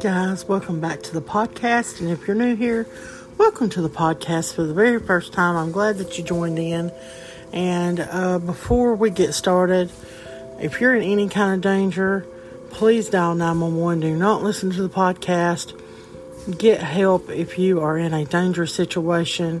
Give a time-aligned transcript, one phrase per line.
[0.00, 2.00] Guys, welcome back to the podcast.
[2.00, 2.86] And if you're new here,
[3.36, 5.56] welcome to the podcast for the very first time.
[5.56, 6.90] I'm glad that you joined in.
[7.52, 9.92] And uh, before we get started,
[10.58, 12.26] if you're in any kind of danger,
[12.70, 14.00] please dial 911.
[14.00, 15.78] Do not listen to the podcast.
[16.56, 19.60] Get help if you are in a dangerous situation.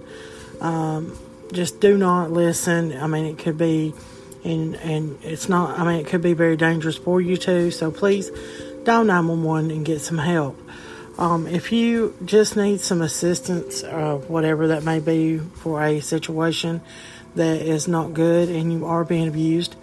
[0.62, 1.18] Um,
[1.52, 2.96] just do not listen.
[2.96, 3.92] I mean, it could be,
[4.42, 5.78] and and it's not.
[5.78, 7.70] I mean, it could be very dangerous for you too.
[7.70, 8.30] So please
[8.84, 10.58] dial 911 and get some help.
[11.18, 16.80] Um, if you just need some assistance, uh, whatever that may be, for a situation
[17.34, 19.76] that is not good and you are being abused,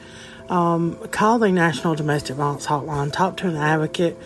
[0.50, 3.12] um, call the National Domestic Violence Hotline.
[3.12, 4.18] Talk to an advocate.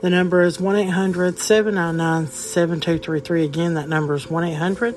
[0.00, 3.44] The number is 1 800 799 7233.
[3.44, 4.94] Again, that number is 1 800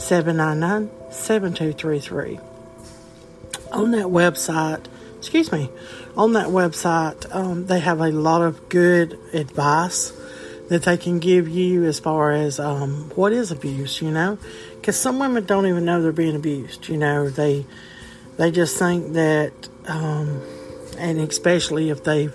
[0.00, 2.40] 799 7233.
[3.72, 4.84] On that website,
[5.16, 5.70] excuse me,
[6.16, 10.12] on that website, um, they have a lot of good advice
[10.68, 14.38] that they can give you as far as um, what is abuse, you know,
[14.74, 16.88] because some women don't even know they're being abused.
[16.88, 17.66] You know, they
[18.36, 19.52] they just think that,
[19.86, 20.40] um,
[20.98, 22.34] and especially if they've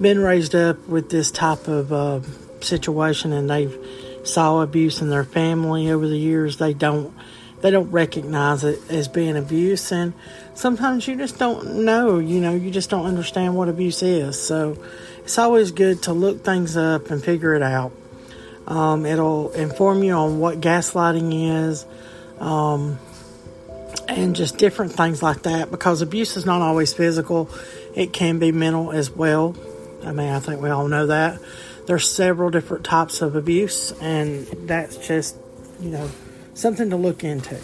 [0.00, 2.20] been raised up with this type of uh,
[2.60, 3.76] situation and they've
[4.24, 7.14] saw abuse in their family over the years, they don't
[7.60, 10.12] they don't recognize it as being abuse and
[10.54, 14.40] sometimes you just don't know you know you just don't understand what abuse is.
[14.40, 14.76] So
[15.18, 17.92] it's always good to look things up and figure it out.
[18.66, 21.86] Um, it'll inform you on what gaslighting is
[22.40, 22.98] um,
[24.08, 27.50] and just different things like that because abuse is not always physical.
[27.94, 29.56] It can be mental as well.
[30.04, 31.40] I mean i think we all know that.
[31.86, 35.36] There's several different types of abuse and that's just
[35.80, 36.10] you know
[36.56, 37.60] something to look into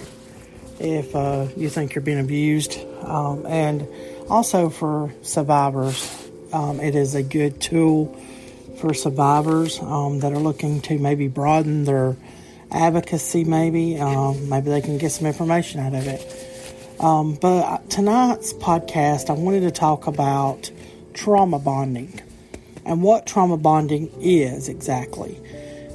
[0.78, 2.78] if uh, you think you're being abused.
[3.02, 3.88] Um, and
[4.28, 8.14] also for survivors, um, it is a good tool
[8.78, 12.16] for survivors um, that are looking to maybe broaden their
[12.70, 13.98] advocacy, maybe.
[13.98, 17.00] Um, maybe they can get some information out of it.
[17.00, 20.70] Um, but tonight's podcast, I wanted to talk about
[21.14, 22.20] trauma bonding
[22.84, 25.40] and what trauma bonding is exactly.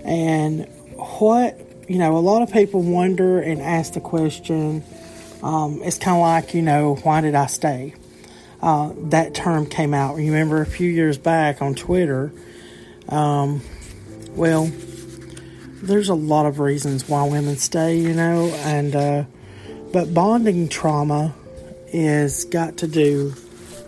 [0.04, 4.84] And what you know, a lot of people wonder and ask the question.
[5.42, 7.94] Um, it's kind of like, you know, why did I stay?
[8.62, 10.16] Uh, that term came out.
[10.16, 12.32] Remember a few years back on Twitter.
[13.08, 13.62] Um,
[14.32, 14.70] well,
[15.82, 19.24] there's a lot of reasons why women stay, you know, and uh,
[19.94, 21.34] but bonding trauma
[21.88, 23.34] is got to do.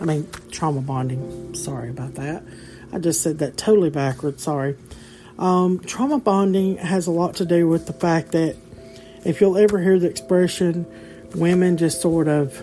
[0.00, 1.54] I mean, trauma bonding.
[1.54, 2.44] Sorry about that.
[2.92, 4.42] I just said that totally backwards.
[4.42, 4.76] Sorry.
[5.38, 8.56] Um, trauma bonding has a lot to do with the fact that
[9.24, 10.86] if you'll ever hear the expression,
[11.34, 12.60] women just sort of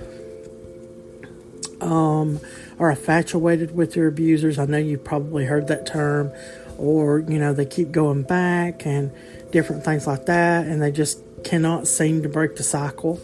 [1.82, 2.40] um,
[2.80, 4.60] are infatuated with their abusers.
[4.60, 6.32] I know you've probably heard that term,
[6.78, 9.12] or you know, they keep going back and
[9.52, 13.20] different things like that, and they just cannot seem to break the cycle.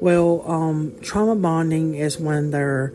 [0.00, 2.92] Well, um, trauma bonding is when they're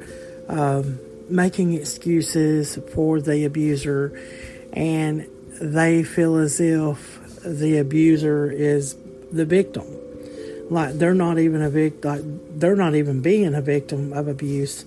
[0.47, 0.99] um,
[1.29, 4.19] making excuses for the abuser
[4.73, 5.27] and
[5.61, 8.95] they feel as if the abuser is
[9.31, 9.85] the victim.
[10.69, 12.11] Like they're not even a victim.
[12.11, 12.21] Like
[12.59, 14.85] they're not even being a victim of abuse.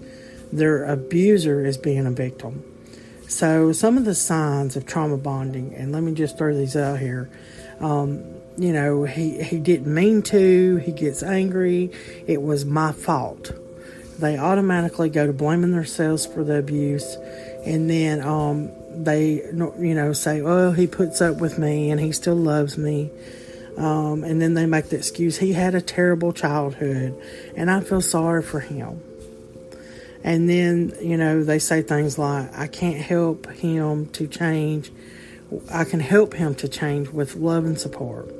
[0.52, 2.64] Their abuser is being a victim.
[3.26, 6.98] So some of the signs of trauma bonding, and let me just throw these out
[6.98, 7.30] here.
[7.80, 8.22] Um,
[8.58, 10.76] you know, he, he didn't mean to.
[10.76, 11.90] He gets angry.
[12.26, 13.52] It was my fault.
[14.18, 17.16] They automatically go to blaming themselves for the abuse,
[17.64, 22.12] and then um, they, you know, say, "Oh, he puts up with me and he
[22.12, 23.10] still loves me,"
[23.76, 27.14] um, and then they make the excuse, "He had a terrible childhood,
[27.56, 29.00] and I feel sorry for him."
[30.24, 34.92] And then, you know, they say things like, I can't help him to change.
[35.70, 38.32] I can help him to change with love and support.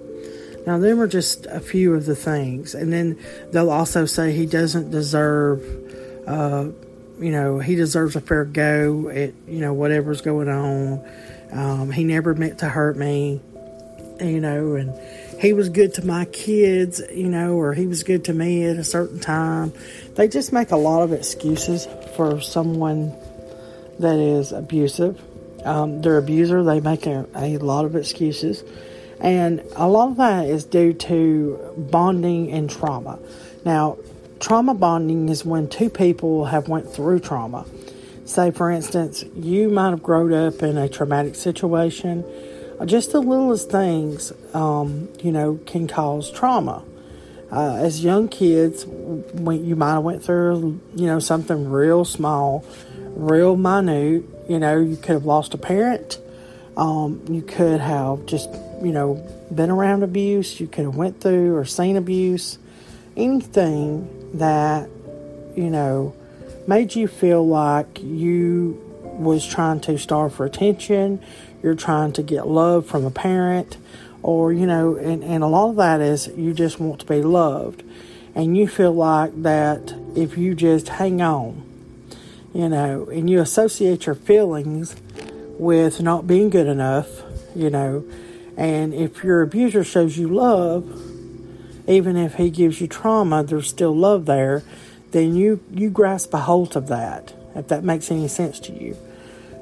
[0.64, 2.74] Now, them are just a few of the things.
[2.74, 3.18] And then
[3.50, 5.64] they'll also say he doesn't deserve,
[6.26, 6.66] uh,
[7.22, 11.04] you know, he deserves a fair go at, you know, whatever's going on.
[11.52, 13.40] Um, he never meant to hurt me,
[14.20, 14.92] you know, and
[15.40, 18.76] he was good to my kids, you know, or he was good to me at
[18.76, 19.72] a certain time.
[20.14, 21.86] They just make a lot of excuses
[22.16, 23.12] for someone
[23.98, 25.20] that is abusive.
[25.64, 28.64] Um, their abuser, they make a, a lot of excuses.
[29.20, 33.18] And a lot of that is due to bonding and trauma.
[33.64, 33.98] Now,
[34.42, 37.64] trauma bonding is when two people have went through trauma.
[38.24, 42.24] Say, for instance, you might have grown up in a traumatic situation.
[42.84, 46.82] Just the littlest things, um, you know, can cause trauma.
[47.52, 52.64] Uh, as young kids, when you might have went through, you know, something real small,
[53.14, 54.24] real minute.
[54.48, 56.18] You know, you could have lost a parent.
[56.76, 58.48] Um, you could have just
[58.82, 59.14] you know,
[59.54, 62.58] been around abuse, you could have went through or seen abuse,
[63.16, 64.88] anything that,
[65.56, 66.14] you know,
[66.66, 71.22] made you feel like you was trying to starve for attention,
[71.62, 73.76] you're trying to get love from a parent,
[74.22, 77.22] or, you know, and, and a lot of that is you just want to be
[77.22, 77.82] loved.
[78.34, 81.62] And you feel like that if you just hang on,
[82.54, 84.96] you know, and you associate your feelings
[85.58, 87.08] with not being good enough,
[87.54, 88.04] you know,
[88.56, 91.11] and if your abuser shows you love,
[91.86, 94.62] even if he gives you trauma, there's still love there,
[95.10, 98.96] then you, you grasp a hold of that, if that makes any sense to you.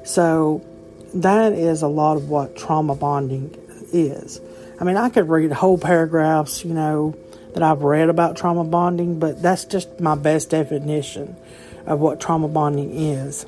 [0.03, 0.65] So
[1.13, 3.55] that is a lot of what trauma bonding
[3.91, 4.39] is.
[4.79, 7.15] I mean, I could read whole paragraphs, you know,
[7.53, 11.35] that I've read about trauma bonding, but that's just my best definition
[11.85, 13.45] of what trauma bonding is.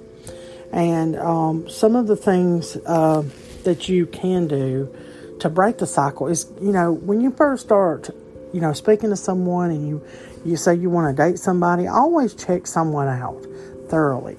[0.71, 3.23] And um, some of the things uh,
[3.63, 4.93] that you can do
[5.39, 8.09] to break the cycle is, you know, when you first start,
[8.53, 10.03] you know, speaking to someone and you,
[10.45, 13.45] you say you want to date somebody, always check someone out
[13.89, 14.37] thoroughly.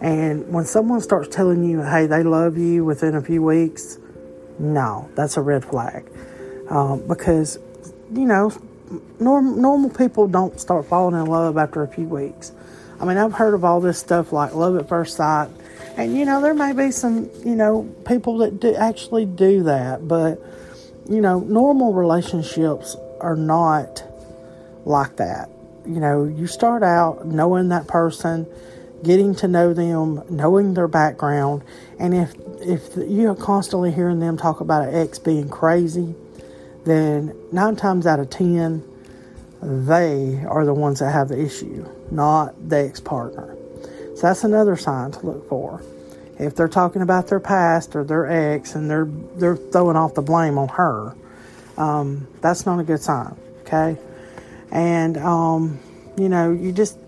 [0.00, 3.98] And when someone starts telling you, hey, they love you within a few weeks,
[4.58, 6.08] no, that's a red flag.
[6.70, 7.58] Um, because,
[8.12, 8.52] you know,
[9.18, 12.52] norm, normal people don't start falling in love after a few weeks.
[13.00, 15.48] I mean, I've heard of all this stuff like love at first sight
[15.98, 20.06] and you know, there may be some, you know, people that do actually do that,
[20.06, 20.40] but
[21.08, 24.02] you know, normal relationships are not
[24.84, 25.50] like that.
[25.86, 28.46] You know, you start out knowing that person,
[29.02, 31.62] getting to know them, knowing their background,
[31.98, 36.14] and if if you're constantly hearing them talk about an ex being crazy,
[36.84, 38.84] then nine times out of ten,
[39.62, 43.56] they are the ones that have the issue, not the ex partner.
[44.16, 45.80] So that's another sign to look for.
[46.38, 50.22] If they're talking about their past or their ex and they're they're throwing off the
[50.22, 51.14] blame on her,
[51.78, 53.36] um, that's not a good sign.
[53.62, 53.96] Okay,
[54.70, 55.78] and um,
[56.18, 56.98] you know you just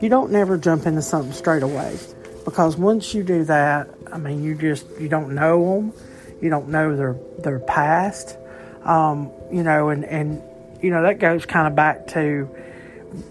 [0.00, 1.98] you don't never jump into something straight away
[2.44, 5.92] because once you do that, I mean you just you don't know them,
[6.40, 8.38] you don't know their their past,
[8.84, 10.42] um, you know, and and
[10.82, 12.48] you know that goes kind of back to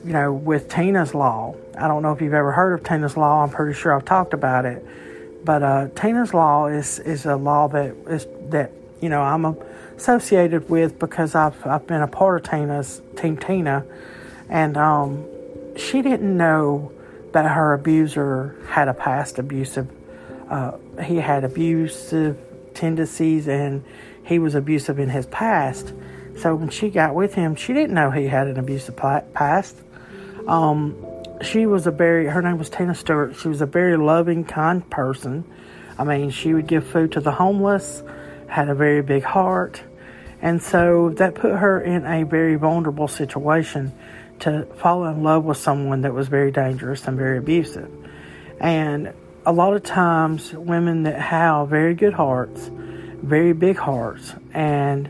[0.06, 1.56] you know, with Tina's Law.
[1.78, 3.44] I don't know if you've ever heard of Tina's Law.
[3.44, 4.86] I'm pretty sure I've talked about it.
[5.44, 9.58] But uh, Tina's Law is, is a law that is that you know I'm
[9.98, 13.86] associated with because I've I've been a part of Tina's Team Tina,
[14.50, 15.26] and um,
[15.76, 16.92] she didn't know
[17.32, 19.88] that her abuser had a past abusive.
[20.50, 20.72] Uh,
[21.04, 22.38] he had abusive
[22.74, 23.84] tendencies and
[24.24, 25.94] he was abusive in his past.
[26.38, 29.76] So when she got with him, she didn't know he had an abusive past.
[30.48, 30.96] Um,
[31.42, 33.36] she was a very, her name was Tina Stewart.
[33.36, 35.44] She was a very loving, kind person.
[35.98, 38.02] I mean, she would give food to the homeless,
[38.50, 39.82] had a very big heart.
[40.42, 43.94] And so that put her in a very vulnerable situation
[44.40, 47.92] to fall in love with someone that was very dangerous and very abusive.
[48.60, 49.14] And
[49.46, 52.70] a lot of times, women that have very good hearts,
[53.22, 55.10] very big hearts, and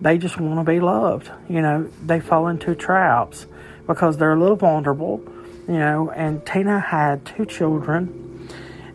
[0.00, 1.30] they just want to be loved.
[1.48, 3.46] You know, they fall into traps
[3.86, 5.22] because they're a little vulnerable,
[5.66, 6.10] you know.
[6.10, 8.48] And Tina had two children,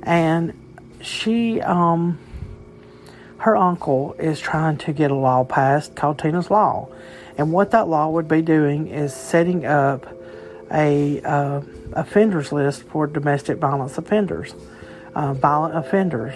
[0.03, 0.53] and
[1.01, 2.19] she, um,
[3.43, 6.87] her uncle is trying to get a law passed called Tina's Law.
[7.37, 10.07] And what that law would be doing is setting up
[10.71, 14.55] a uh, offenders list for domestic violence offenders,
[15.13, 16.33] uh, violent offenders.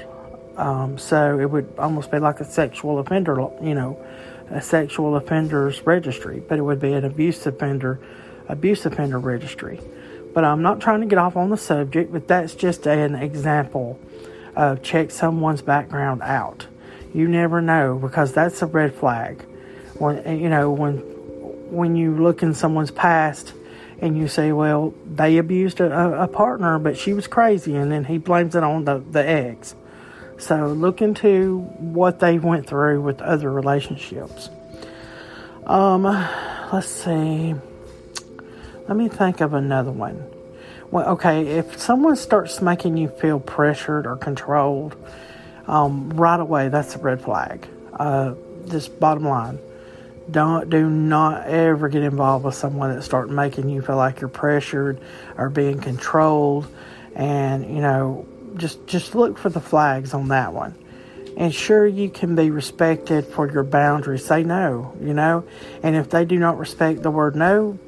[0.57, 3.97] Um, so it would almost be like a sexual offender, you know,
[4.51, 8.01] a sexual offenders registry, but it would be an abuse offender
[8.49, 9.79] abuse offender registry.
[10.33, 13.97] But I'm not trying to get off on the subject, but that's just an example
[14.57, 16.67] of check someone's background out.
[17.13, 19.41] You never know because that's a red flag.
[19.97, 20.97] When you know when
[21.69, 23.53] when you look in someone's past
[23.99, 28.05] and you say, well, they abused a, a partner, but she was crazy, and then
[28.05, 29.75] he blames it on the, the ex.
[30.37, 34.49] So look into what they went through with other relationships.
[35.65, 36.03] Um,
[36.71, 37.55] let's see.
[38.87, 40.23] Let me think of another one.
[40.91, 44.95] Well, okay, if someone starts making you feel pressured or controlled,
[45.67, 47.67] um, right away, that's a red flag.
[47.93, 48.35] Uh,
[48.67, 49.59] just bottom line.
[50.29, 54.29] Don't do not ever get involved with someone that start making you feel like you're
[54.29, 54.99] pressured
[55.37, 56.67] or being controlled,
[57.15, 60.75] and you know, just just look for the flags on that one.
[61.37, 64.25] Ensure you can be respected for your boundaries.
[64.25, 65.45] Say no, you know,
[65.81, 67.79] and if they do not respect the word no,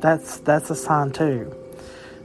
[0.00, 1.54] that's that's a sign too.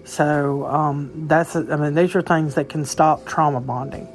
[0.06, 4.08] So um, that's I mean these are things that can stop trauma bonding.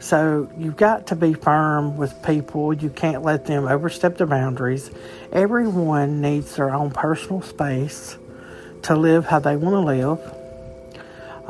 [0.00, 2.72] So you've got to be firm with people.
[2.72, 4.90] You can't let them overstep their boundaries.
[5.30, 8.16] Everyone needs their own personal space
[8.82, 10.34] to live how they want to live.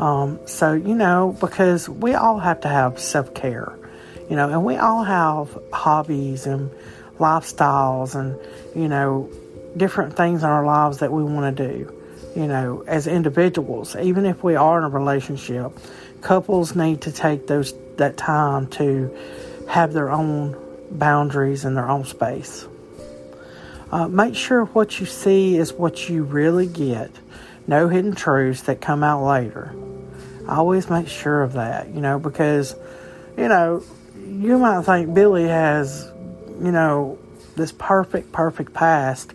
[0.00, 3.78] Um, so you know because we all have to have self care,
[4.28, 6.70] you know, and we all have hobbies and
[7.18, 8.38] lifestyles and
[8.74, 9.30] you know
[9.76, 11.94] different things in our lives that we want to do,
[12.34, 13.94] you know, as individuals.
[13.94, 15.70] Even if we are in a relationship,
[16.22, 19.16] couples need to take those that time to
[19.68, 20.56] have their own
[20.90, 22.66] boundaries and their own space.
[23.92, 27.10] Uh, make sure what you see is what you really get.
[27.66, 29.74] No hidden truths that come out later.
[30.48, 32.74] I always make sure of that, you know, because,
[33.36, 33.84] you know,
[34.26, 36.10] you might think Billy has,
[36.60, 37.18] you know,
[37.56, 39.32] this perfect, perfect past,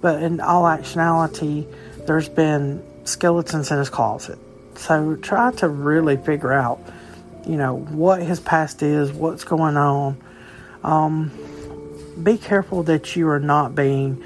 [0.00, 1.66] but in all actuality,
[2.06, 4.38] there's been skeletons in his closet.
[4.76, 6.80] So try to really figure out,
[7.46, 10.16] you know, what his past is, what's going on.
[10.82, 11.30] Um,
[12.22, 14.22] be careful that you are not being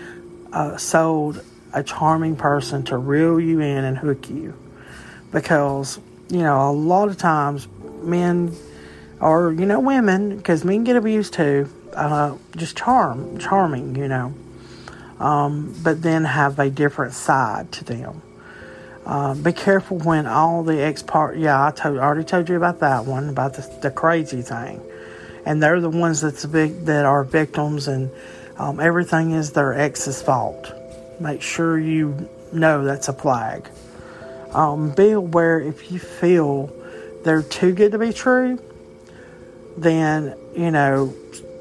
[0.52, 4.54] uh, sold a charming person to reel you in and hook you.
[5.32, 5.98] Because,
[6.28, 7.68] you know, a lot of times
[8.02, 8.54] men
[9.20, 14.34] or, you know, women, because men get abused too, uh, just charm, charming, you know
[15.20, 18.22] um, but then have a different side to them.
[19.10, 21.36] Uh, be careful when all the ex part.
[21.36, 24.80] Yeah, I, told, already told you about that one about the, the crazy thing,
[25.44, 28.12] and they're the ones that's big that are victims, and
[28.56, 30.72] um, everything is their ex's fault.
[31.18, 33.68] Make sure you know that's a flag.
[34.52, 36.72] Um, be aware if you feel
[37.24, 38.62] they're too good to be true,
[39.76, 41.12] then you know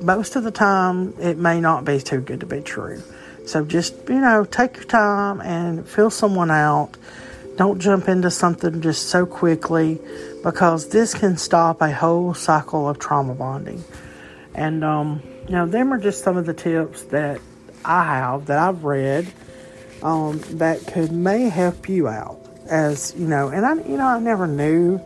[0.01, 3.01] most of the time it may not be too good to be true.
[3.47, 6.91] So just, you know, take your time and fill someone out.
[7.59, 9.99] Don't jump into something just so quickly
[10.45, 13.83] because this can stop a whole cycle of trauma bonding.
[14.55, 17.41] And, um, you know, them are just some of the tips that
[17.83, 19.27] I have that I've read
[20.01, 22.39] um, that could may help you out.
[22.69, 25.01] As you know, and I, you know, I never knew.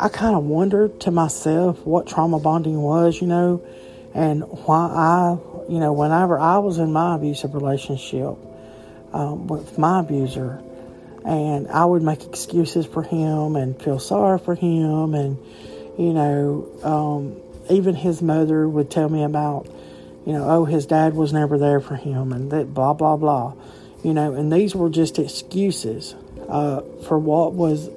[0.00, 3.62] I kind of wondered to myself what trauma bonding was, you know,
[4.14, 5.36] and why I
[5.68, 8.34] you know, whenever I was in my abusive relationship
[9.12, 10.62] um, with my abuser,
[11.26, 15.36] and I would make excuses for him and feel sorry for him, and
[15.98, 17.36] you know, um,
[17.68, 19.66] even his mother would tell me about,
[20.24, 23.54] you know, oh, his dad was never there for him, and that blah blah blah,
[24.04, 26.14] you know, and these were just excuses
[26.48, 27.88] uh, for what was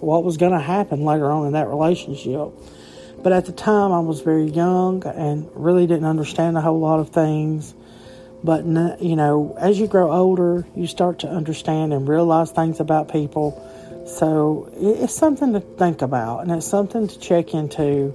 [0.00, 2.52] what was going to happen later on in that relationship.
[3.22, 7.00] But at the time, I was very young and really didn't understand a whole lot
[7.00, 7.74] of things.
[8.42, 8.64] But,
[9.00, 13.64] you know, as you grow older, you start to understand and realize things about people.
[14.06, 18.14] So it's something to think about and it's something to check into.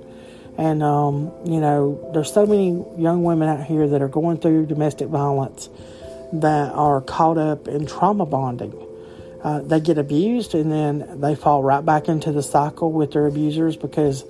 [0.58, 4.68] And, um, you know, there's so many young women out here that are going through
[4.68, 5.70] domestic violence
[6.34, 8.74] that are caught up in trauma bonding.
[9.44, 13.28] Uh, they get abused and then they fall right back into the cycle with their
[13.28, 14.24] abusers because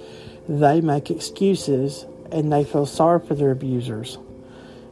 [0.50, 4.18] they make excuses and they feel sorry for their abusers.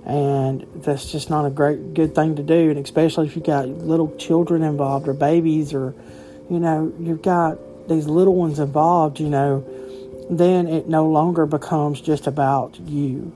[0.05, 2.69] And that's just not a great, good thing to do.
[2.69, 5.93] And especially if you've got little children involved or babies or,
[6.49, 9.63] you know, you've got these little ones involved, you know,
[10.29, 13.31] then it no longer becomes just about you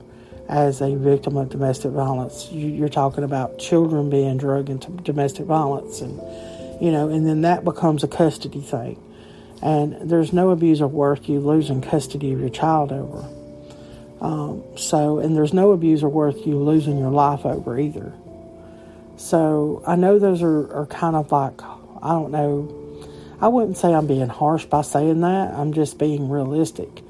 [0.48, 2.48] as a victim of domestic violence.
[2.50, 6.20] You're talking about children being drugged into domestic violence, and
[6.82, 9.02] you know, and then that becomes a custody thing.
[9.62, 13.28] And there's no abuser worth you losing custody of your child over.
[14.20, 18.12] Um, so, and there's no abuser worth you losing your life over either.
[19.16, 21.60] So, I know those are, are kind of like
[22.02, 22.72] I don't know.
[23.40, 25.54] I wouldn't say I'm being harsh by saying that.
[25.54, 27.02] I'm just being realistic.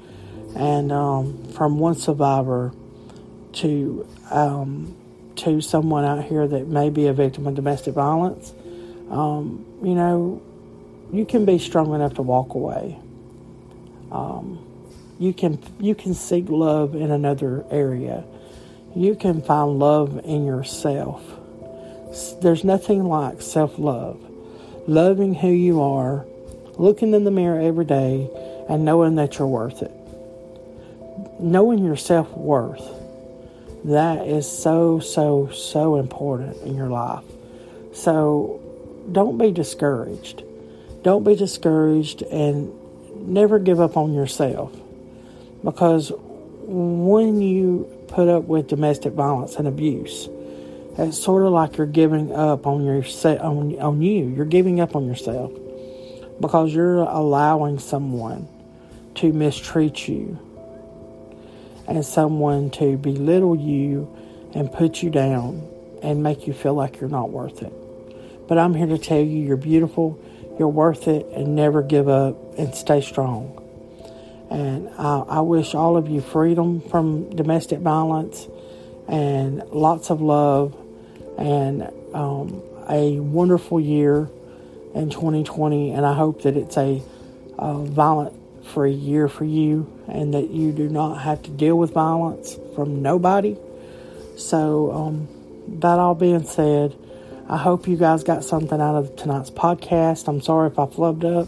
[0.55, 2.73] And um, from one survivor
[3.53, 4.95] to um,
[5.37, 8.53] to someone out here that may be a victim of domestic violence,
[9.11, 10.41] um, you know,
[11.13, 12.97] you can be strong enough to walk away.
[14.11, 14.66] Um,
[15.19, 18.23] you can you can seek love in another area.
[18.95, 21.23] You can find love in yourself.
[22.41, 24.21] There's nothing like self love.
[24.87, 26.25] Loving who you are,
[26.77, 28.29] looking in the mirror every day,
[28.69, 29.91] and knowing that you're worth it.
[31.39, 32.83] Knowing your self worth.
[33.85, 37.23] That is so, so, so important in your life.
[37.93, 38.61] So
[39.11, 40.43] don't be discouraged.
[41.03, 42.71] Don't be discouraged and
[43.15, 44.73] never give up on yourself.
[45.63, 50.29] Because when you put up with domestic violence and abuse,
[50.97, 53.03] it's sort of like you're giving up on your
[53.39, 54.27] on, on you.
[54.27, 55.51] You're giving up on yourself
[56.39, 58.47] because you're allowing someone
[59.15, 60.39] to mistreat you
[61.87, 64.13] and someone to belittle you
[64.53, 65.67] and put you down
[66.03, 67.73] and make you feel like you're not worth it.
[68.47, 70.19] But I'm here to tell you you're beautiful,
[70.57, 73.63] you're worth it, and never give up and stay strong.
[74.49, 78.47] And I, I wish all of you freedom from domestic violence
[79.07, 80.75] and lots of love
[81.37, 84.29] and um, a wonderful year
[84.95, 85.91] in 2020.
[85.91, 87.01] And I hope that it's a,
[87.57, 88.33] a violent
[88.65, 93.01] free year for you and that you do not have to deal with violence from
[93.01, 93.57] nobody.
[94.37, 95.27] So, um,
[95.79, 96.95] that all being said,
[97.49, 100.27] I hope you guys got something out of tonight's podcast.
[100.27, 101.47] I'm sorry if I flubbed up.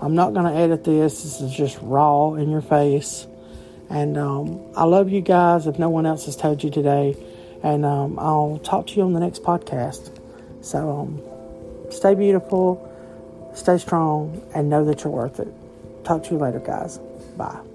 [0.00, 1.22] I'm not going to edit this.
[1.22, 3.26] This is just raw in your face.
[3.90, 7.16] And um, I love you guys if no one else has told you today.
[7.62, 10.10] And um, I'll talk to you on the next podcast.
[10.62, 12.90] So um, stay beautiful,
[13.54, 15.48] stay strong, and know that you're worth it.
[16.04, 16.98] Talk to you later, guys.
[17.36, 17.73] Bye.